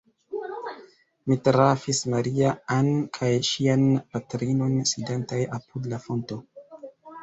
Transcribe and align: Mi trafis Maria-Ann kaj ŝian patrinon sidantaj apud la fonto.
Mi 1.31 1.37
trafis 1.47 2.01
Maria-Ann 2.15 2.91
kaj 3.19 3.31
ŝian 3.53 3.87
patrinon 4.17 4.77
sidantaj 4.97 5.47
apud 5.63 5.97
la 5.97 6.07
fonto. 6.11 6.45